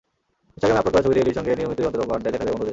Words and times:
ইনস্টাগ্রামে 0.55 0.79
আপলোড 0.81 0.93
করা 0.95 1.03
ছবিতে 1.05 1.19
এলির 1.23 1.35
সঙ্গে 1.37 1.57
নিয়মিতই 1.59 1.87
অন্তরঙ্গ 1.87 2.11
আড্ডায় 2.15 2.33
দেখা 2.33 2.45
যায় 2.45 2.53
বন্ধুদের। 2.59 2.69